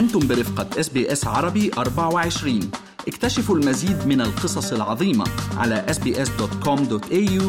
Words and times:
أنتم 0.00 0.28
برفقة 0.28 0.80
SBS 0.80 1.26
عربي 1.26 1.70
24 1.78 2.70
اكتشفوا 3.08 3.56
المزيد 3.56 4.06
من 4.06 4.20
القصص 4.20 4.72
العظيمة 4.72 5.24
على 5.56 5.86
sbs.com.au 5.88 7.42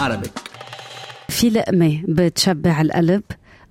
arabic 0.00 0.30
في 1.28 1.50
لقمة 1.50 2.02
بتشبع 2.08 2.80
القلب. 2.80 3.22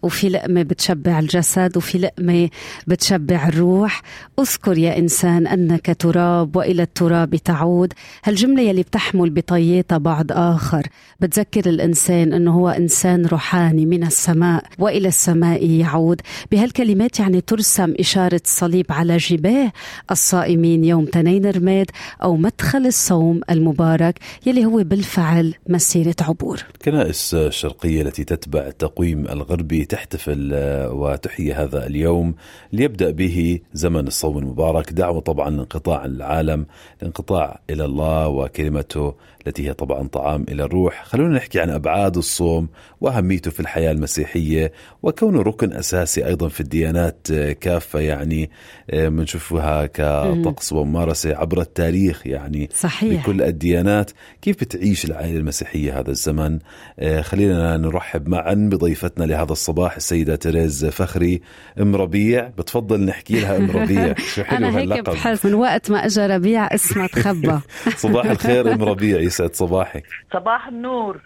وفي 0.01 0.29
لقمة 0.29 0.63
بتشبع 0.63 1.19
الجسد 1.19 1.77
وفي 1.77 1.97
لقمة 1.97 2.49
بتشبع 2.87 3.47
الروح. 3.47 4.01
اذكر 4.39 4.77
يا 4.77 4.97
إنسان 4.97 5.47
أنك 5.47 5.95
تراب 5.99 6.55
وإلى 6.55 6.83
التراب 6.83 7.35
تعود. 7.35 7.93
هالجملة 8.23 8.61
يلي 8.61 8.81
بتحمل 8.81 9.29
بطياتها 9.29 9.97
بعد 9.97 10.31
آخر. 10.31 10.87
بتذكر 11.19 11.69
الإنسان 11.69 12.33
أنه 12.33 12.51
هو 12.51 12.69
إنسان 12.69 13.25
روحاني 13.25 13.85
من 13.85 14.03
السماء 14.03 14.63
وإلى 14.79 15.07
السماء 15.07 15.65
يعود. 15.65 16.21
بهالكلمات 16.51 17.19
يعني 17.19 17.41
ترسم 17.41 17.93
إشارة 17.99 18.41
الصليب 18.45 18.85
على 18.89 19.17
جباه 19.17 19.71
الصائمين 20.11 20.83
يوم 20.83 21.05
تنين 21.05 21.45
رماد 21.45 21.91
أو 22.23 22.37
مدخل 22.37 22.85
الصوم 22.85 23.41
المبارك 23.49 24.19
يلي 24.45 24.65
هو 24.65 24.83
بالفعل 24.83 25.53
مسيرة 25.69 26.15
عبور. 26.21 26.63
الكنائس 26.75 27.33
الشرقية 27.33 28.01
التي 28.01 28.23
تتبع 28.23 28.67
التقويم 28.67 29.25
الغربي 29.25 29.86
تحتفل 29.87 30.51
آه، 30.53 30.91
وتحيي 30.91 31.53
هذا 31.53 31.87
اليوم 31.87 32.35
ليبدأ 32.73 33.11
به 33.11 33.59
زمن 33.73 34.07
الصوم 34.07 34.37
المبارك. 34.37 34.93
دعوة 34.93 35.19
طبعا 35.19 35.49
لانقطاع 35.49 36.05
العالم 36.05 36.65
الانقطاع 37.01 37.59
إلى 37.69 37.85
الله 37.85 38.27
وكلمته 38.27 39.13
التي 39.47 39.67
هي 39.67 39.73
طبعا 39.73 40.07
طعام 40.07 40.45
إلى 40.49 40.63
الروح. 40.63 41.03
خلونا 41.05 41.35
نحكي 41.35 41.59
عن 41.59 41.69
أبعاد 41.69 42.17
الصوم 42.17 42.69
وأهميته 43.01 43.51
في 43.51 43.59
الحياة 43.59 43.91
المسيحية 43.91 44.71
وكونه 45.03 45.41
ركن 45.41 45.73
أساسي 45.73 46.25
أيضا 46.25 46.47
في 46.47 46.61
الديانات 46.61 47.27
آه، 47.31 47.51
كافة 47.51 47.99
يعني 47.99 48.49
بنشوفها 48.93 49.85
كطقس 49.85 50.73
وممارسة 50.73 51.35
عبر 51.35 51.61
التاريخ 51.61 52.27
يعني 52.27 52.69
صحيح. 52.73 53.23
بكل 53.23 53.41
الديانات. 53.41 54.11
كيف 54.41 54.55
بتعيش 54.55 55.05
العائلة 55.05 55.37
المسيحية 55.37 55.99
هذا 55.99 56.11
الزمن؟ 56.11 56.59
آه، 56.99 57.21
خلينا 57.21 57.77
نرحب 57.77 58.29
معا 58.29 58.53
بضيفتنا 58.53 59.25
لهذا 59.25 59.51
الصباح 59.51 59.95
السيدة 59.95 60.35
تريز 60.35 60.85
فخري 60.85 61.41
أم 61.81 61.95
ربيع. 61.95 62.47
بتفضل 62.57 63.05
نحكي 63.05 63.39
لها 63.39 63.57
أم 63.57 63.71
ربيع. 63.71 64.15
شو 64.17 64.43
حلو 64.47 64.57
أنا 64.57 64.77
هيك 64.77 65.09
بحس 65.09 65.45
من 65.45 65.53
وقت 65.53 65.91
ما 65.91 66.05
أجى 66.05 66.25
ربيع 66.25 66.65
اسمها 66.75 67.07
تخبى. 67.07 67.59
صباح 67.97 68.25
الخير 68.25 68.73
أم 68.73 68.83
ربيع. 68.83 69.19
يسعد 69.37 69.55
صباحك 69.55 70.03
صباح 70.33 70.67
النور. 70.67 71.21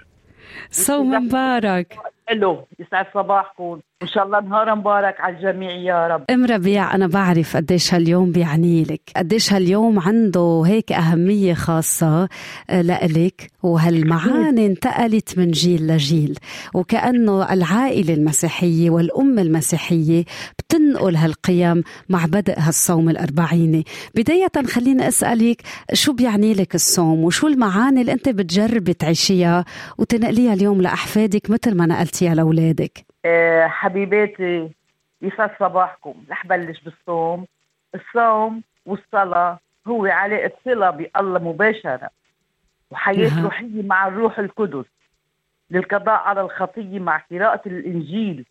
صوم 0.71 1.11
مبارك. 1.11 1.97
ألو 2.29 2.67
يسعد 2.79 3.05
صباحكم. 3.13 3.79
إن 4.01 4.07
شاء 4.07 4.25
الله 4.25 4.39
نهار 4.39 4.75
مبارك 4.75 5.15
على 5.19 5.35
الجميع 5.37 5.71
يا 5.71 6.07
رب. 6.07 6.23
إم 6.29 6.45
ربيع 6.45 6.95
أنا 6.95 7.07
بعرف 7.07 7.57
قديش 7.57 7.93
هاليوم 7.93 8.31
بيعني 8.31 8.83
لك. 8.83 9.01
قديش 9.15 9.53
هاليوم 9.53 9.99
عنده 9.99 10.63
هيك 10.65 10.91
أهمية 10.91 11.53
خاصة 11.53 12.29
آه، 12.69 12.81
لإلك. 12.81 13.51
وهالمعاني 13.63 14.65
انتقلت 14.65 15.37
من 15.37 15.51
جيل 15.51 15.87
لجيل. 15.87 16.39
وكأنه 16.73 17.53
العائلة 17.53 18.13
المسيحية 18.13 18.89
والام 18.89 19.39
المسيحية 19.39 20.25
بتنقل 20.59 21.15
هالقيم 21.15 21.83
مع 22.09 22.25
بدء 22.25 22.55
هالصوم 22.57 23.09
الاربعيني 23.09 23.85
بداية 24.15 24.51
خليني 24.67 25.07
أسألك 25.07 25.61
شو 25.93 26.13
بيعني 26.13 26.53
لك 26.53 26.75
الصوم؟ 26.75 27.23
وشو 27.23 27.47
المعاني 27.47 28.01
اللي 28.01 28.11
أنت 28.13 28.29
بتجربي 28.29 28.93
تعيشيها 28.93 29.65
وتنقليها 29.97 30.53
اليوم 30.53 30.81
لأحفادك 30.81 31.49
مثل 31.49 31.75
ما 31.75 31.85
نقلتيها 31.85 32.35
لأولادك؟ 32.35 33.10
حبيباتي 33.67 34.71
يسعد 35.21 35.51
صباحكم. 35.59 36.23
رح 36.29 36.47
بلش 36.47 36.79
بالصوم. 36.79 37.47
الصوم 37.95 38.63
والصلاة 38.85 39.59
هو 39.87 40.05
علاقة 40.05 40.51
صلة 40.65 40.89
بالله 40.89 41.39
مباشرة. 41.39 42.09
وحياة 42.91 43.43
روحية 43.43 43.83
مع 43.83 44.07
الروح 44.07 44.39
القدس. 44.39 44.85
للقضاء 45.69 46.19
على 46.19 46.41
الخطية 46.41 46.99
مع 46.99 47.17
قراءة 47.17 47.61
الإنجيل. 47.65 48.45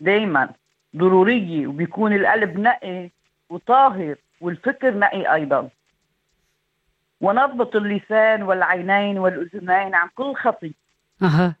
دايما 0.00 0.48
ضرورية 0.96 1.66
وبيكون 1.66 2.12
القلب 2.12 2.58
نقي 2.58 3.10
وطاهر 3.50 4.16
والفكر 4.40 4.98
نقي 4.98 5.34
أيضا. 5.34 5.68
ونضبط 7.20 7.76
اللسان 7.76 8.42
والعينين 8.42 9.18
والأذنين 9.18 9.94
عن 9.94 10.08
كل 10.14 10.34
خطية. 10.34 10.72
أها. 11.22 11.54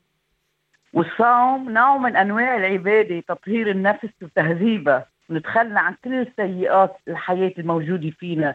والصوم 0.92 1.70
نوع 1.70 1.96
من 1.96 2.16
أنواع 2.16 2.56
العبادة 2.56 3.20
تطهير 3.20 3.70
النفس 3.70 4.08
وتهذيبها. 4.22 5.06
نتخلى 5.30 5.80
عن 5.80 5.94
كل 6.04 6.14
السيئات 6.14 6.96
الحياة 7.08 7.52
الموجودة 7.58 8.10
فينا. 8.10 8.54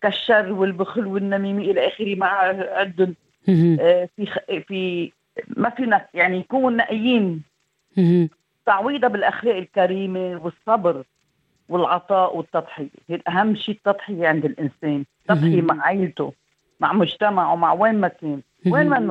كالشر 0.00 0.52
والبخل 0.52 1.06
والنميمة 1.06 1.62
إلى 1.62 1.88
آخره 1.88 2.14
مع 2.14 2.28
عندهم 2.78 3.14
آه 3.80 4.08
في 4.16 4.26
في 4.68 5.12
ما 5.56 5.70
فينا 5.70 6.06
يعني 6.14 6.38
نكون 6.38 6.76
نقيين 6.76 7.42
تعويضها 8.66 9.08
بالأخلاق 9.08 9.56
الكريمة 9.56 10.40
والصبر 10.44 11.02
والعطاء 11.68 12.36
والتضحية. 12.36 12.88
أهم 13.28 13.56
شيء 13.56 13.74
التضحية 13.74 14.28
عند 14.28 14.44
الإنسان. 14.44 15.04
تضحية 15.28 15.62
مع 15.62 15.84
عائلته 15.84 16.32
مع 16.80 16.92
مجتمعه 16.92 17.56
مع 17.56 17.72
وين 17.72 17.94
ما 17.94 18.08
كان. 18.08 18.40
وين 18.72 18.90
من 18.94 19.10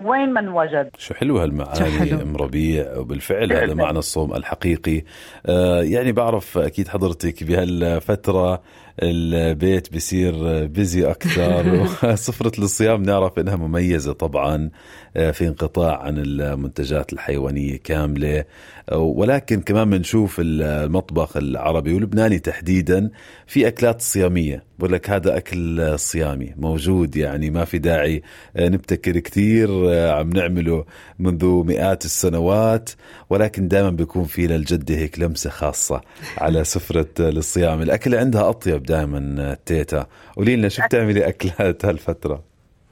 وين 0.00 0.28
من 0.28 0.48
وجد؟ 0.48 0.90
شو 0.98 1.14
حلو 1.14 1.38
هالمعاني 1.38 2.14
ام 2.22 2.36
ربيع 2.36 2.96
وبالفعل 2.98 3.52
هذا 3.52 3.74
معنى 3.84 3.98
الصوم 3.98 4.34
الحقيقي. 4.34 5.02
آه 5.46 5.82
يعني 5.82 6.12
بعرف 6.12 6.58
أكيد 6.58 6.88
حضرتك 6.88 7.44
بهالفترة 7.44 8.62
البيت 9.02 9.94
بصير 9.94 10.64
بيزي 10.66 11.10
أكثر. 11.10 11.86
وسفره 12.12 12.52
الصيام 12.58 13.02
نعرف 13.02 13.38
إنها 13.38 13.56
مميزة 13.56 14.12
طبعا 14.12 14.70
آه، 15.16 15.30
في 15.30 15.48
انقطاع 15.48 16.02
عن 16.02 16.18
المنتجات 16.18 17.12
الحيوانية 17.12 17.76
كاملة. 17.76 18.44
ولكن 18.92 19.60
كمان 19.60 19.90
بنشوف 19.90 20.36
المطبخ 20.40 21.36
العربي 21.36 21.94
واللبناني 21.94 22.38
تحديدا 22.38 23.10
في 23.46 23.68
أكلات 23.68 24.02
صيامية. 24.02 24.64
بقول 24.78 24.92
لك 24.92 25.10
هذا 25.10 25.36
أكل 25.36 25.98
صيامي 25.98 26.54
موجود 26.56 27.16
يعني 27.16 27.50
ما 27.50 27.64
في 27.64 27.78
داعي 27.78 28.22
آه، 28.56 28.68
نبتكر 28.68 29.18
كثير 29.18 29.68
آه، 29.90 30.12
عم 30.12 30.30
نعمله 30.30 30.84
منذ 31.18 31.46
مئات 31.46 32.04
السنوات. 32.04 32.90
ولكن 33.30 33.68
دائما 33.68 33.90
بيكون 33.90 34.24
في 34.24 34.46
للجده 34.46 34.94
هيك 34.96 35.18
لمسة 35.18 35.50
خاصة 35.50 36.00
على 36.38 36.64
سفرة 36.74 37.08
الصيام 37.20 37.82
الاكل 37.82 38.14
عندها 38.14 38.48
أطيب 38.48 38.83
دائما 38.84 39.56
تيتا. 39.66 40.06
قولي 40.36 40.56
لنا 40.56 40.68
شو 40.68 40.82
بتعملي 40.82 41.28
أكلات 41.28 41.84
هالفترة؟ 41.84 42.44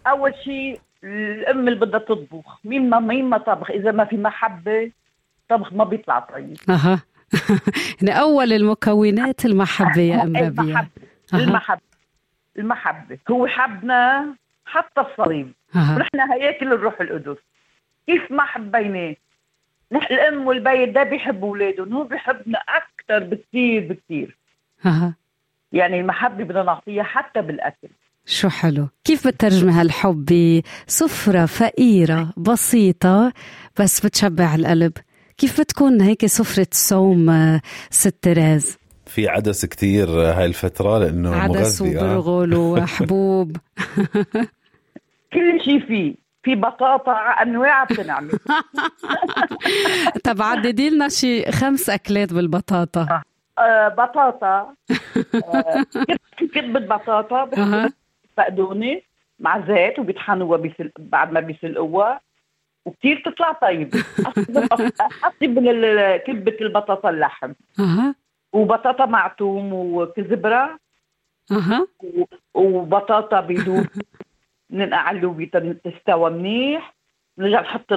أول 0.06 0.34
شيء 0.44 0.80
الأم 1.04 1.68
اللي 1.68 1.80
بدها 1.80 2.00
تطبخ. 2.00 2.58
مين 2.64 2.90
ما 2.90 3.00
مين 3.00 3.24
ما 3.24 3.38
طبخ 3.38 3.70
إذا 3.70 3.90
ما 3.92 4.04
في 4.04 4.16
محبة 4.16 4.90
طبخ 5.48 5.72
ما 5.72 5.84
بيطلع 5.84 6.18
طيب. 6.18 6.56
أها. 6.68 7.02
يعني 8.02 8.20
أول 8.20 8.52
المكونات 8.52 9.44
المحبة 9.44 10.00
يا 10.00 10.22
أم 10.22 10.36
ربيع. 10.36 10.48
المحبة 10.48 10.88
المحبة 11.34 11.80
المحبة. 12.58 13.18
هو 13.30 13.46
حبنا 13.46 14.34
حتى 14.64 15.00
الصليب. 15.00 15.52
ونحن 15.76 16.20
هياكل 16.32 16.72
الروح 16.72 17.00
القدس. 17.00 17.36
كيف 18.06 18.30
ما 18.30 18.42
حبيناه. 18.42 19.16
نحن 19.92 20.14
الأم 20.14 20.46
والبيت 20.46 20.88
ده 20.88 21.02
بيحب 21.02 21.44
أولادهم. 21.44 21.92
هو 21.92 22.04
بيحبنا 22.04 22.58
أكثر 22.58 23.24
بكثير 23.24 23.82
بكثير 23.88 24.36
أها. 24.86 25.14
يعني 25.72 26.00
المحبة 26.00 26.44
بدنا 26.44 26.62
نعطيها 26.62 27.02
حتى 27.02 27.42
بالأكل. 27.42 27.88
شو 28.26 28.48
حلو. 28.48 28.88
كيف 29.04 29.26
بترجمي 29.26 29.72
هالحب؟ 29.72 30.62
بسفرة 30.86 31.46
فقيرة 31.46 32.32
بسيطة 32.36 33.32
بس 33.80 34.06
بتشبع 34.06 34.54
القلب. 34.54 34.92
كيف 35.38 35.60
بتكون 35.60 36.00
هيك 36.00 36.26
سفرة 36.26 36.66
صوم 36.72 37.30
آه، 37.30 37.60
ست 37.90 38.14
تراز 38.22 38.78
في 39.06 39.28
عدس 39.28 39.64
كتير 39.66 40.08
هاي 40.08 40.44
الفترة 40.44 40.98
لأنه 40.98 41.36
عدس 41.36 41.82
مغذي 41.82 41.98
آه. 41.98 42.18
وبرغل 42.18 42.54
وحبوب. 42.54 43.56
كل 45.34 45.60
شيء 45.64 45.86
فيه 45.86 46.14
في 46.42 46.54
بطاطا 46.54 47.12
أنواع 47.42 47.84
بتنعمل. 47.84 48.30
طب 50.24 50.42
عددي 50.42 50.90
لنا 50.90 51.08
شي 51.08 51.52
خمس 51.52 51.90
أكلات 51.90 52.32
بالبطاطا. 52.32 53.22
آه 53.58 53.88
بطاطا. 53.88 54.74
آه 55.54 55.84
كتبة 56.36 56.80
بطاطا 56.80 57.44
بقدونس 58.36 59.02
مع 59.38 59.66
زيت 59.66 59.98
وبيطحنوها 59.98 60.58
بسل... 60.58 60.92
بعد 60.98 61.32
ما 61.32 61.40
بيسلقوها 61.40 62.20
وكثير 62.84 63.22
تطلع 63.24 63.52
طيب. 63.52 63.94
حطي 65.22 65.46
كبة 66.16 66.56
البطاطا 66.60 67.10
اللحم. 67.10 67.52
وبطاطا 68.52 69.06
مع 69.06 69.28
توم 69.28 69.72
وكزبرة 69.72 70.78
وبطاطا 72.54 73.40
بدون 73.40 73.86
ننقع 74.70 74.98
على 74.98 75.18
تستوى 75.84 76.30
منيح. 76.30 76.94
نرجع 77.38 77.60
نحط 77.60 77.92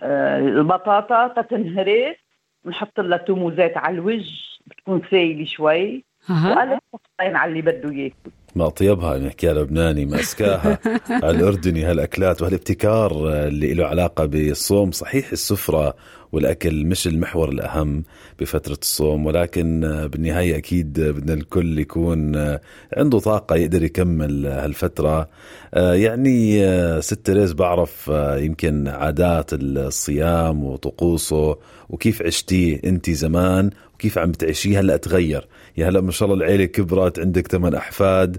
آه، 0.00 0.38
البطاطا 0.38 1.28
تتنهرس. 1.28 2.16
بنحط 2.64 3.00
لها 3.00 3.18
توم 3.18 3.42
وزيت 3.42 3.76
على 3.76 3.94
الوجه 3.94 4.30
بتكون 4.66 5.02
سايله 5.10 5.44
شوي. 5.44 6.04
وقلب 6.30 6.78
على 7.20 7.50
اللي 7.50 7.62
بده 7.62 7.92
ياكل 7.94 8.30
ما 8.56 8.66
اطيبها 8.66 9.18
نحكيها 9.18 9.52
لبناني 9.52 10.06
ما 10.06 10.20
اسكاها 10.20 10.78
الأردني 11.30 11.84
هالأكلات 11.84 12.42
وهالابتكار 12.42 13.12
اللي 13.28 13.74
له 13.74 13.86
علاقة 13.86 14.24
بالصوم 14.24 14.90
صحيح 14.90 15.32
السفرة 15.32 15.94
والأكل 16.32 16.86
مش 16.86 17.06
المحور 17.06 17.48
الأهم 17.48 18.04
بفترة 18.40 18.78
الصوم 18.82 19.26
ولكن 19.26 19.80
بالنهاية 20.12 20.56
أكيد 20.56 21.00
بدنا 21.00 21.34
الكل 21.34 21.78
يكون 21.78 22.36
عنده 22.96 23.18
طاقة 23.18 23.56
يقدر 23.56 23.82
يكمل 23.82 24.46
هالفترة. 24.46 25.28
يعني 25.74 26.62
ست 27.00 27.26
تريز 27.26 27.52
بعرف 27.52 28.10
يمكن 28.36 28.88
عادات 28.88 29.50
الصيام 29.52 30.64
وطقوسه 30.64 31.56
وكيف 31.88 32.22
عشتيه 32.22 32.80
أنت 32.84 33.10
زمان 33.10 33.70
وكيف 33.94 34.18
عم 34.18 34.30
بتعيشيه 34.30 34.80
هلأ 34.80 34.96
تغير. 34.96 35.48
يا 35.76 35.88
هلأ 35.88 36.00
ما 36.00 36.10
شاء 36.10 36.28
الله 36.28 36.44
العيلة 36.44 36.64
كبرت 36.64 37.18
عندك 37.18 37.48
ثمان 37.48 37.74
أحفاد. 37.74 38.36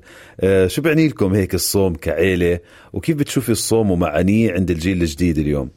شو 0.67 0.81
بيعني 0.81 1.07
لكم 1.07 1.33
هيك 1.33 1.53
الصوم 1.53 1.95
كعيلة؟ 1.95 2.59
وكيف 2.93 3.17
بتشوفي 3.17 3.49
الصوم 3.49 3.91
ومعانيه 3.91 4.51
عند 4.51 4.71
الجيل 4.71 5.01
الجديد 5.01 5.37
اليوم؟ 5.37 5.69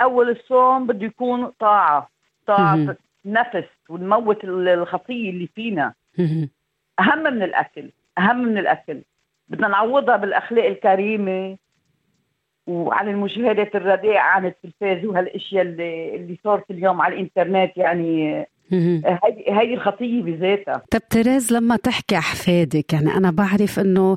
أول 0.00 0.30
الصوم 0.30 0.86
بده 0.86 1.06
يكون 1.06 1.46
طاعة 1.46 2.08
طاعة 2.46 2.96
نفس 3.24 3.64
ونموت 3.88 4.44
الخطية 4.44 5.30
اللي 5.30 5.46
فينا. 5.46 5.94
أهم 7.00 7.18
من 7.22 7.42
الأكل 7.42 7.90
أهم 8.18 8.38
من 8.38 8.58
الأكل. 8.58 9.02
بدنا 9.48 9.68
نعوضها 9.68 10.16
بالأخلاق 10.16 10.64
الكريمة 10.66 11.56
وعن 12.66 13.08
المشاهدات 13.08 13.76
الرديئة 13.76 14.18
عن 14.18 14.46
التلفاز 14.46 15.04
وهالأشياء 15.04 15.62
اللي 15.62 16.16
اللي 16.16 16.38
صارت 16.44 16.70
اليوم 16.70 17.00
على 17.00 17.14
الإنترنت 17.14 17.76
يعني 17.76 18.46
هيدي 18.72 19.44
هيدي 19.48 19.74
الخطية 19.74 20.22
بذاتها. 20.22 20.82
طب 20.90 21.00
تريز 21.10 21.52
لما 21.52 21.76
تحكي 21.76 22.18
احفادك 22.18 22.92
يعني 22.92 23.16
أنا 23.16 23.30
بعرف 23.30 23.78
إنه 23.80 24.16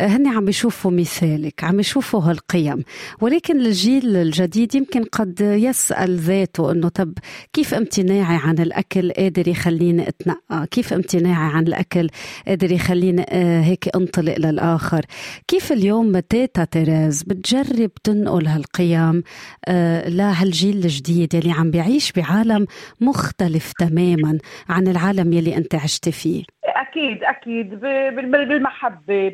هن 0.00 0.26
عم 0.26 0.44
بيشوفوا 0.44 0.90
مثالك 0.90 1.64
عم 1.64 1.76
بيشوفوا 1.76 2.20
هالقيم 2.20 2.82
ولكن 3.20 3.60
الجيل 3.60 4.16
الجديد 4.16 4.74
يمكن 4.74 5.04
قد 5.04 5.40
يسأل 5.40 6.16
ذاته 6.16 6.72
إنه 6.72 6.88
طب 6.88 7.12
كيف 7.52 7.74
امتناعي 7.74 8.38
عن 8.44 8.58
الأكل 8.58 9.12
قادر 9.12 9.48
يخليني 9.48 10.08
أتنقى؟ 10.08 10.66
كيف 10.70 10.92
امتناعي 10.92 11.52
عن 11.54 11.66
الأكل 11.66 12.08
قادر 12.48 12.72
يخليني 12.72 13.26
آه، 13.28 13.60
هيك 13.60 13.96
أنطلق 13.96 14.38
للآخر؟ 14.38 15.00
كيف 15.48 15.72
اليوم 15.72 16.18
تيتا 16.18 16.64
تريز 16.64 17.22
بتجرب 17.22 17.90
تنقل 18.04 18.46
هالقيم 18.46 19.22
آه، 19.64 20.08
لهالجيل 20.08 20.76
الجديد 20.76 21.34
اللي 21.34 21.52
عم 21.52 21.70
بيعيش 21.70 22.12
بعالم 22.12 22.66
مختلف 23.00 23.72
تماما؟ 23.72 23.95
تماما 23.96 24.38
عن 24.68 24.88
العالم 24.88 25.32
يلي 25.32 25.56
أنت 25.56 25.74
عشت 25.74 26.08
فيه. 26.08 26.44
أكيد 26.64 27.24
أكيد. 27.24 27.80
بالمحبة 27.80 29.28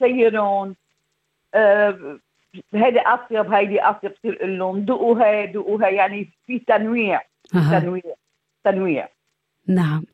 بسيرون. 0.00 0.74
أه 1.54 2.18
هيدي 2.74 3.00
أطيب 3.00 3.52
هيدي 3.52 3.80
أطيب 3.80 4.12
بصير 4.12 4.46
لهم. 4.46 4.84
ذوقوا 4.84 5.18
هي 5.24 5.52
ذوقوا 5.52 5.84
هي 5.86 5.94
يعني 5.94 6.30
في 6.46 6.58
تنويع 6.58 7.20
أه. 7.54 7.78
تنويع 7.80 8.02
تنويع. 8.64 9.08
نعم. 9.68 10.04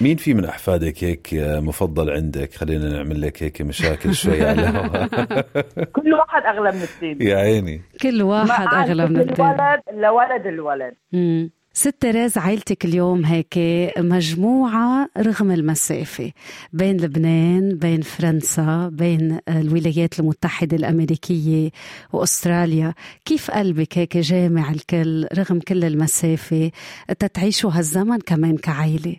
مين 0.00 0.16
في 0.16 0.34
من 0.34 0.44
أحفادك 0.44 1.04
هيك 1.04 1.28
مفضل 1.62 2.10
عندك؟ 2.10 2.54
خلينا 2.54 2.88
نعمل 2.96 3.20
لك 3.22 3.42
هيك 3.42 3.62
مشاكل 3.62 4.14
شوي 4.14 4.42
على 4.46 4.62
كل 5.96 6.14
واحد 6.14 6.42
أغلى 6.42 6.72
من 6.72 6.82
الثاني 6.82 7.24
يا 7.24 7.36
عيني. 7.36 7.80
كل 8.02 8.22
واحد 8.22 8.74
أغلى 8.74 9.06
من 9.06 9.20
الثاني 9.20 9.50
الولد 9.54 9.80
لولد 9.92 10.46
الولد. 10.46 10.94
مم. 11.12 11.50
ست 11.78 12.02
تريز 12.02 12.38
عيلتك 12.38 12.84
اليوم 12.84 13.24
هيك 13.24 13.54
مجموعة 13.98 15.08
رغم 15.18 15.50
المسافة 15.50 16.32
بين 16.72 16.96
لبنان 16.96 17.78
بين 17.78 18.00
فرنسا 18.00 18.90
بين 18.92 19.40
الولايات 19.48 20.20
المتحدة 20.20 20.76
الأمريكية 20.76 21.70
وأستراليا. 22.12 22.94
كيف 23.24 23.50
قلبك 23.50 23.98
هيك 23.98 24.16
جامع 24.16 24.70
الكل 24.70 25.28
رغم 25.38 25.60
كل 25.60 25.84
المسافة؟ 25.84 26.70
تتعيشوا 27.18 27.70
هالزمن 27.70 28.18
كمان 28.18 28.56
كعيلة؟ 28.56 29.16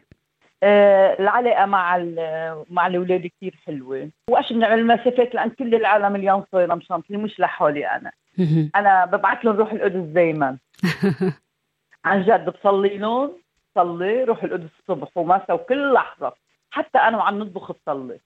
آه 0.63 1.15
العلاقة 1.19 1.65
مع 1.65 1.97
مع 2.69 2.87
الأولاد 2.87 3.27
كثير 3.37 3.59
حلوة. 3.65 4.09
وأش 4.29 4.53
بنعمل 4.53 4.79
المسافات 4.79 5.35
لأن 5.35 5.49
كل 5.49 5.75
العالم 5.75 6.15
اليوم 6.15 6.43
صايرة 6.51 6.75
مشان 6.75 7.01
مش 7.11 7.39
لحالي 7.39 7.85
أنا. 7.87 8.11
أنا 8.75 9.05
ببعث 9.05 9.45
لهم 9.45 9.55
روح 9.55 9.71
القدس 9.71 10.13
دايما. 10.13 10.57
عن 12.05 12.21
جد 12.23 12.49
بصلي 12.49 12.97
لهم 12.97 13.31
صلي 13.75 14.23
روح 14.23 14.43
القدس 14.43 14.69
الصبح 14.79 15.17
ومساء 15.17 15.55
وكل 15.55 15.93
لحظة. 15.93 16.33
حتى 16.71 16.97
أنا 16.97 17.17
وعم 17.17 17.39
نطبخ 17.39 17.71
تصلي 17.85 18.19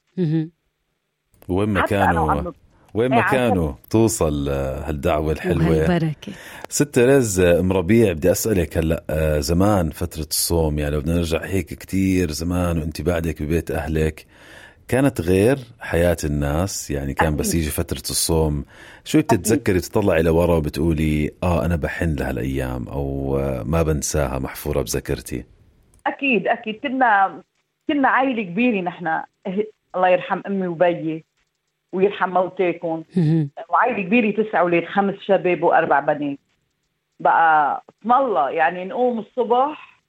وين 1.50 1.70
ما 1.70 1.82
كانوا 1.82 2.52
وين 2.94 3.10
ما 3.10 3.18
إيه، 3.18 3.32
كانوا 3.32 3.74
توصل 3.90 4.50
آه، 4.50 4.90
هالدعوة 4.90 5.32
الحلوة. 5.32 5.68
وهالبركة. 5.68 6.32
ست 6.70 7.00
رز 7.00 7.40
آه، 7.40 7.60
ام 7.60 7.74
ربيع 7.74 8.14
بدي 8.14 8.32
أسألك 8.32 8.78
هلا 8.78 9.04
آه، 9.10 9.40
زمان 9.40 9.90
فترة 9.90 10.28
الصوم 10.30 10.80
يعني 10.80 10.96
لو 10.96 11.02
بدنا 11.02 11.16
نرجع 11.16 11.46
هيك 11.46 11.66
كتير 11.66 12.32
زمان 12.32 12.78
وانت 12.78 13.02
بعدك 13.02 13.44
ببيت 13.44 13.72
أهلك. 13.72 14.26
كانت 14.88 15.22
غير 15.22 15.58
حياة 15.80 16.18
الناس 16.24 16.92
يعني 16.92 17.14
كان 17.14 17.36
بس 17.36 17.56
يجي 17.56 17.70
فترة 17.70 17.98
الصوم. 18.10 18.66
شو 19.04 19.20
بتتذكري 19.20 19.80
تطلعي 19.80 20.22
لورا 20.22 20.56
وبتقولي 20.56 21.32
آه 21.44 21.66
أنا 21.66 21.76
بحن 21.76 22.16
لهالأيام 22.16 22.88
أو 22.88 23.38
ما 23.66 23.84
بنساها 23.84 24.40
محفورة 24.40 24.82
بذاكرتي 24.82 25.46
أكيد 26.08 26.48
أكيد. 26.48 26.76
كنا 26.76 27.42
كنا 27.88 28.10
عائلة 28.10 28.44
كبيرة 28.44 28.82
نحن. 28.82 29.22
الله 29.96 30.10
يرحم 30.10 30.42
أمي 30.48 30.68
وبيي 30.68 31.24
ويرحم 31.94 32.30
موتاكم 32.30 33.04
وعائلة 33.70 34.04
كبيرة 34.04 34.44
تسع 34.44 34.60
أولاد 34.60 34.86
خمس 34.86 35.16
شباب 35.26 35.64
وأربع 35.64 36.00
بنات. 36.00 36.38
بقى 37.20 37.84
اسم 38.02 38.12
الله 38.12 38.50
يعني 38.50 38.86
نقوم 38.86 39.20
الصبح 39.20 40.00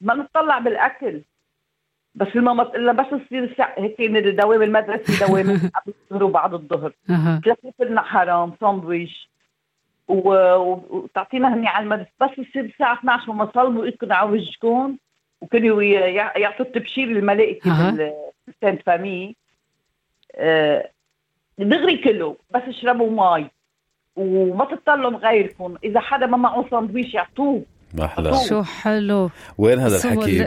ما 0.00 0.14
نطلع 0.14 0.58
بالأكل. 0.58 1.22
بس 2.16 2.28
الماما 2.36 2.64
تقول 2.64 2.86
لها 2.86 2.92
بس 2.92 3.06
تصير 3.26 3.54
هيك 3.78 4.00
دوام 4.40 4.62
المدرسة 4.62 5.18
دوام 5.26 5.46
قبل 5.46 5.94
الظهر 6.10 6.24
وبعد 6.24 6.54
الظهر. 6.54 6.92
تلفف 7.44 7.82
لنا 7.82 8.02
حرام 8.02 8.52
ساندويش. 8.60 9.28
وتعطينا 10.08 11.54
هني 11.54 11.68
على 11.68 11.84
المدرسة. 11.84 12.10
بس 12.20 12.30
تصير 12.30 12.64
الساعة 12.64 12.98
12 12.98 13.30
وما 13.30 13.50
صلوا 13.54 13.84
ايدكم 13.84 14.12
على 14.12 14.30
وجهكم 14.30 14.96
وكانوا 15.40 15.82
يعطوا 15.82 16.66
التبشير 16.66 17.08
الملائكة 17.08 17.90
بالسانت 18.46 18.82
فامي. 18.86 19.36
آه، 20.34 20.90
دغري 21.58 21.96
كله 21.96 22.36
بس 22.54 22.62
اشربوا 22.68 23.38
مي 23.38 23.50
وما 24.16 24.64
تطلعوا 24.64 25.16
غيركم. 25.16 25.76
إذا 25.84 26.00
حدا 26.00 26.26
ما 26.26 26.36
معه 26.36 26.64
ساندويش 26.70 27.14
يعطوه. 27.14 27.62
أحلى 28.04 28.32
شو 28.48 28.62
حلو. 28.62 29.30
وين 29.58 29.78
هذا 29.78 29.96
الحكي؟ 29.96 30.44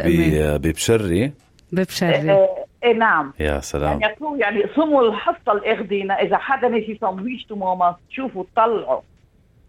ببشري؟ 0.58 1.32
ببشري. 1.71 2.47
إيه, 2.83 2.93
نعم. 2.93 3.33
يا 3.39 3.59
سلام. 3.59 4.01
يعني 4.01 4.15
يعني 4.38 4.63
صموا 4.75 5.01
الحصة 5.01 5.51
الاخذينه 5.51 6.13
إذا 6.13 6.38
حدا 6.38 6.67
نسي 6.67 6.97
سندويشته 7.01 7.55
ماما 7.55 7.95
تشوفوا 8.09 8.43
طلعوا. 8.55 9.01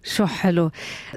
شو 0.04 0.26
حلو. 0.26 0.70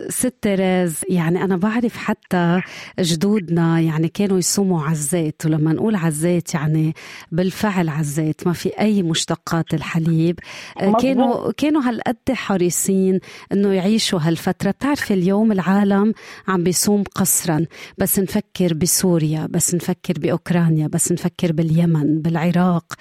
ست 0.09 0.33
تريز 0.41 1.01
يعني 1.09 1.43
أنا 1.43 1.57
بعرف 1.57 1.97
حتى 1.97 2.61
جدودنا 2.99 3.79
يعني 3.79 4.07
كانوا 4.07 4.37
يصوموا 4.37 4.81
على 4.83 4.91
الزيت 4.91 5.45
ولما 5.45 5.73
نقول 5.73 5.95
على 5.95 6.07
الزيت 6.07 6.53
يعني 6.53 6.93
بالفعل 7.31 7.89
على 7.89 7.99
الزيت 7.99 8.47
ما 8.47 8.53
في 8.53 8.69
أي 8.79 9.03
مشتقات 9.03 9.73
الحليب. 9.73 10.39
مزبوط. 10.81 11.01
كانوا 11.01 11.51
كانوا 11.51 11.81
هالقد 11.81 12.31
حريصين 12.31 13.19
إنه 13.51 13.73
يعيشوا 13.73 14.19
هالفترة. 14.19 14.71
بتعرفي 14.71 15.13
اليوم 15.13 15.51
العالم 15.51 16.13
عم 16.47 16.63
بيصوم 16.63 17.03
قسرا 17.15 17.65
بس 17.97 18.19
نفكر 18.19 18.73
بسوريا 18.73 19.47
بس 19.49 19.75
نفكر 19.75 20.13
بأوكرانيا 20.17 20.87
بس 20.87 21.11
نفكر 21.11 21.51
باليمن 21.51 22.21
بالعراق. 22.21 22.93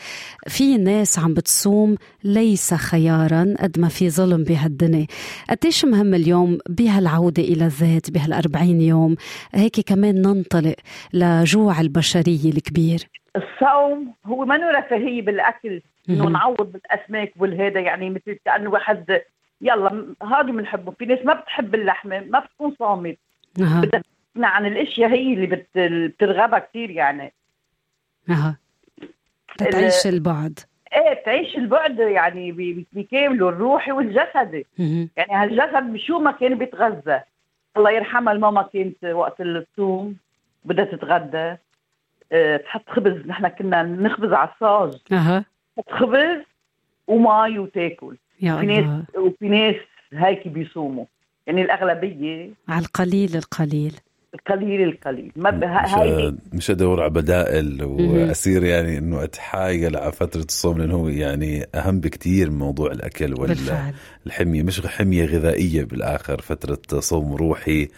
في 0.48 0.78
ناس 0.78 1.18
عم 1.18 1.34
بتصوم 1.34 1.96
ليس 2.24 2.74
خيارا 2.74 3.54
قد 3.60 3.78
ما 3.78 3.88
في 3.88 4.10
ظلم 4.10 4.44
بهالدنيا. 4.44 5.06
قديش 5.72 5.84
مهم 5.84 6.14
اليوم 6.14 6.58
بهالعودة 6.68 7.42
إلى 7.42 7.64
الذات 7.64 8.10
بهالأربعين 8.10 8.80
يوم؟ 8.80 9.16
هيك 9.54 9.80
كمان 9.80 10.22
ننطلق 10.22 10.74
لجوع 11.12 11.80
البشرية 11.80 12.50
الكبير. 12.50 13.08
الصوم 13.36 14.14
هو 14.26 14.44
منه 14.44 14.70
رفاهية 14.70 15.22
بالأكل 15.22 15.82
إنه 16.08 16.28
نعوض 16.28 16.72
بالأسماك 16.72 17.32
والهذا 17.36 17.80
يعني 17.80 18.10
مثل 18.10 18.38
كأنه 18.44 18.70
واحد 18.70 19.20
يلا 19.60 20.14
هذا 20.22 20.42
بنحبه. 20.42 20.92
في 20.92 21.06
ناس 21.06 21.18
ما 21.24 21.34
بتحب 21.34 21.74
اللحمة 21.74 22.20
ما 22.20 22.38
بتكون 22.38 22.76
صامت. 22.78 23.18
أه. 23.60 23.80
بدها 23.80 24.02
عن 24.36 24.66
الأشياء 24.66 25.10
هي 25.10 25.34
اللي 25.34 25.46
بت... 25.46 25.68
بترغبها 25.78 26.58
كثير 26.58 26.90
يعني. 26.90 27.32
أها. 28.30 28.58
تعيش 29.58 30.06
البعد. 30.06 30.58
إيه 31.08 31.24
تعيش 31.24 31.56
البعد 31.56 31.98
يعني 31.98 32.52
بكامله 32.92 33.48
الروحي 33.48 33.92
والجسدي. 33.92 34.66
يعني 35.16 35.32
هالجسد 35.32 35.92
بشو 35.92 36.18
ما 36.18 36.32
كان 36.32 36.58
بيتغذى. 36.58 37.20
الله 37.76 37.90
يرحمها 37.90 38.32
الماما 38.32 38.62
كانت 38.62 39.04
وقت 39.04 39.40
الصوم 39.40 40.16
بدها 40.64 40.84
تتغدى. 40.84 41.56
أه 42.32 42.56
تحط 42.56 42.88
خبز 42.88 43.26
نحن 43.26 43.48
كنا 43.48 43.82
نخبز 43.82 44.32
على 44.32 44.50
الصاج. 44.54 45.00
أها. 45.12 45.44
تحط 45.76 45.90
خبز 45.90 46.42
ومي 47.06 47.58
وتاكل. 47.58 48.16
يا 48.40 48.56
في 48.56 48.66
ناس 48.66 49.04
وفي 49.16 49.48
ناس 49.48 49.76
هيك 50.12 50.48
بيصوموا. 50.48 51.04
يعني 51.46 51.62
الأغلبية 51.62 52.50
على 52.68 52.84
القليل 52.84 53.36
القليل. 53.36 53.94
القليل 54.34 54.82
القليل. 54.88 55.32
ما 55.36 55.50
مش 55.50 55.94
هاي 55.94 56.34
مش 56.52 56.70
أدور 56.70 57.00
على 57.00 57.10
بدائل 57.10 57.84
واصير 57.84 58.64
يعني 58.64 58.98
إنه 58.98 59.24
اتحايل 59.24 59.96
على 59.96 60.12
فترة 60.12 60.42
الصوم 60.42 60.78
لأنه 60.78 60.94
هو 60.94 61.08
يعني 61.08 61.66
أهم 61.74 62.00
بكتير 62.00 62.50
من 62.50 62.58
موضوع 62.58 62.92
الأكل 62.92 63.34
والحميه 63.34 64.62
مش 64.62 64.86
حمية 64.86 65.24
غذائية 65.24 65.84
بالآخر 65.84 66.40
فترة 66.40 67.00
صوم 67.00 67.34
روحي. 67.34 67.88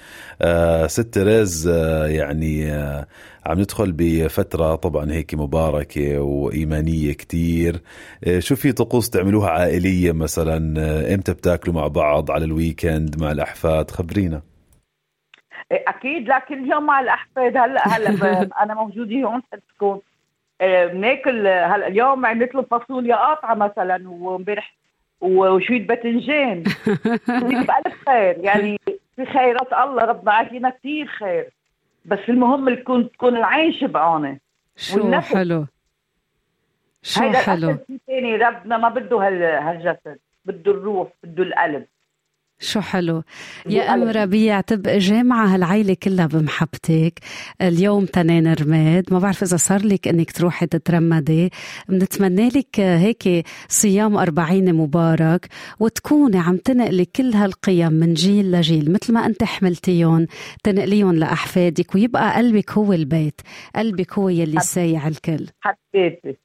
آه 0.42 0.86
ست 0.86 1.00
تريز 1.14 1.68
آه 1.68 2.06
يعني 2.06 2.72
آه 2.72 3.06
عم 3.46 3.58
ندخل 3.60 3.92
بفترة 3.92 4.74
طبعا 4.74 5.12
هيك 5.12 5.34
مباركة 5.34 6.20
وإيمانية 6.20 7.12
كتير. 7.12 7.80
آه 8.24 8.38
شو 8.38 8.56
في 8.56 8.72
طقوس 8.72 9.10
تعملوها 9.10 9.50
عائلية 9.50 10.12
مثلا؟ 10.12 10.80
آه 10.80 11.14
إمتى 11.14 11.32
بتاكلوا 11.32 11.74
مع 11.74 11.86
بعض 11.88 12.30
على 12.30 12.44
ال 12.44 12.54
weekend 12.54 13.20
مع 13.20 13.32
الأحفاد؟ 13.32 13.90
خبرينا. 13.90 14.42
أكيد 15.76 16.28
لا 16.28 16.38
كل 16.38 16.70
يوم 16.70 16.86
مع 16.86 17.00
الأحفاد 17.00 17.56
هلا 17.56 17.88
هلا 17.88 18.48
أنا 18.62 18.74
موجوده 18.74 19.16
هون 19.22 19.42
حدكم 19.52 20.00
إيه، 20.60 20.86
بناكل 20.86 21.46
هلا 21.46 21.86
اليوم 21.86 22.26
عملت 22.26 22.54
له 22.54 22.62
فاصوليا 22.62 23.16
قاطعة 23.16 23.54
مثلا 23.54 24.08
وامبارح 24.08 24.74
وشوية 25.20 25.86
باذنجان. 25.86 26.62
بألف 27.28 28.04
خير 28.08 28.38
يعني 28.38 28.80
في 29.16 29.26
خيرات 29.26 29.72
الله 29.72 30.04
ربنا 30.04 30.32
عافينا 30.32 30.70
كثير 30.70 31.06
خير. 31.06 31.48
بس 32.04 32.18
المهم 32.28 32.74
تكون 32.74 33.12
تكون 33.12 33.36
العين 33.36 33.72
شبعانه 33.72 34.38
شو 34.76 35.00
والنفس. 35.00 35.34
حلو. 35.34 35.66
شو 37.02 37.20
هيدا 37.22 37.38
حلو. 37.38 37.76
ربنا 38.46 38.76
ما 38.78 38.88
بده 38.88 39.16
هال- 39.26 39.42
هالجسد 39.42 40.18
بده 40.44 40.72
الروح 40.72 41.08
بده 41.24 41.42
القلب. 41.42 41.84
شو 42.60 42.80
حلو. 42.80 43.22
يا 43.68 43.94
ام. 43.94 44.02
ربيع 44.02 44.60
تبقى 44.60 44.98
جامعة 44.98 45.54
هالعيلة 45.54 45.96
كلها 46.02 46.26
بمحبتك. 46.26 47.20
اليوم 47.60 48.04
تنين 48.04 48.52
رماد. 48.52 49.12
ما 49.12 49.18
بعرف 49.18 49.42
إذا 49.42 49.56
صار 49.56 49.86
لك 49.86 50.08
إنك 50.08 50.32
تروحي 50.32 50.66
تترمدي. 50.66 51.50
بنتمنى 51.88 52.48
لك 52.48 52.80
هيك 52.80 53.46
صيام 53.68 54.16
أربعين 54.16 54.74
مبارك 54.74 55.48
وتكوني 55.80 56.38
عم 56.38 56.56
تنقلي 56.56 57.04
كل 57.04 57.34
هالقيم 57.34 57.92
من 57.92 58.14
جيل 58.14 58.52
لجيل 58.52 58.92
مثل 58.92 59.12
ما 59.12 59.26
أنت 59.26 59.44
حملتيهم. 59.44 60.26
تنقليهم 60.64 61.14
لأحفادك 61.14 61.94
ويبقى 61.94 62.36
قلبك 62.36 62.70
هو 62.70 62.92
البيت. 62.92 63.40
قلبك 63.76 64.18
هو 64.18 64.28
يلي 64.28 64.60
سايع 64.60 65.08
الكل. 65.08 65.46
حبيتي 65.60 66.43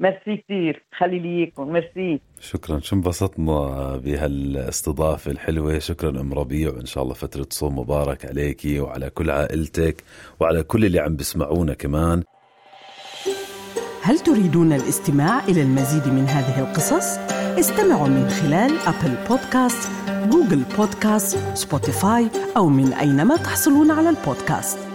ميرسي 0.00 0.36
كثير 0.36 0.86
خلي 0.98 1.18
لي 1.18 1.38
إياكم 1.38 1.72
ميرسي. 1.72 2.20
شكرا. 2.40 2.78
شو 2.78 2.96
انبسطنا 2.96 3.96
بهالأستضافة 3.96 5.30
الحلوة. 5.30 5.78
شكرا 5.78 6.20
أم 6.20 6.34
ربيع. 6.34 6.70
وإن 6.70 6.86
شاء 6.86 7.02
الله 7.02 7.14
فترة 7.14 7.46
صوم 7.50 7.78
مبارك 7.78 8.24
عليكي 8.24 8.80
وعلى 8.80 9.10
كل 9.10 9.30
عائلتك 9.30 10.04
وعلى 10.40 10.62
كل 10.62 10.84
اللي 10.84 11.00
عم 11.00 11.16
بيسمعونا 11.16 11.74
كمان. 11.74 12.22
هل 14.02 14.18
تريدون 14.18 14.72
الاستماع 14.72 15.44
إلى 15.44 15.62
المزيد 15.62 16.12
من 16.12 16.24
هذه 16.24 16.60
القصص؟ 16.60 17.18
استمعوا 17.58 18.08
من 18.08 18.28
خلال 18.28 18.78
Apple 18.78 19.14
Podcast، 19.28 19.88
Google 20.30 20.62
Podcast، 20.76 21.56
Spotify 21.56 22.28
أو 22.56 22.68
من 22.68 22.92
أينما 22.92 23.36
تحصلون 23.36 23.90
على 23.90 24.08
البودكاست. 24.08 24.91